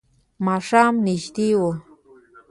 ماښام 0.45 0.93
نژدې 1.05 1.49
و. 1.61 1.63